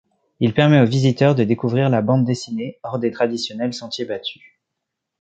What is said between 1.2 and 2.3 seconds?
de découvrir la bande